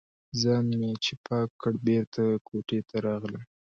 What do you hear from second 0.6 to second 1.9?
مې چې پاک کړ،